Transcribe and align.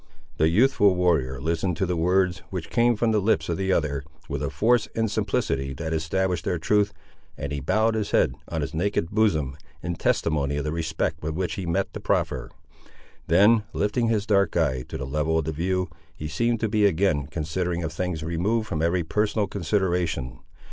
The 0.37 0.49
youthful 0.49 0.95
warrior 0.95 1.39
listened 1.39 1.77
to 1.77 1.85
the 1.85 1.95
words, 1.95 2.39
which 2.49 2.71
came 2.71 2.95
from 2.95 3.11
the 3.11 3.21
lips 3.21 3.49
of 3.49 3.57
the 3.57 3.71
other 3.71 4.03
with 4.27 4.41
a 4.41 4.49
force 4.49 4.87
and 4.95 5.11
simplicity 5.11 5.73
that 5.75 5.93
established 5.93 6.43
their 6.43 6.57
truth, 6.57 6.91
and 7.37 7.51
he 7.51 7.59
bowed 7.59 7.93
his 7.93 8.09
head 8.09 8.33
on 8.47 8.61
his 8.61 8.73
naked 8.73 9.11
bosom, 9.11 9.55
in 9.83 9.93
testimony 9.93 10.57
of 10.57 10.63
the 10.63 10.71
respect 10.71 11.21
with 11.21 11.35
which 11.35 11.53
he 11.53 11.67
met 11.67 11.93
the 11.93 11.99
proffer. 11.99 12.49
Then 13.27 13.63
lifting 13.73 14.07
his 14.07 14.25
dark 14.25 14.57
eye 14.57 14.85
to 14.87 14.97
the 14.97 15.05
level 15.05 15.37
of 15.37 15.45
the 15.45 15.51
view, 15.51 15.87
he 16.15 16.27
seemed 16.27 16.59
to 16.61 16.67
be 16.67 16.87
again 16.87 17.27
considering 17.27 17.83
of 17.83 17.93
things 17.93 18.23
removed 18.23 18.67
from 18.67 18.81
every 18.81 19.03
personal 19.03 19.45
consideration. 19.45 20.39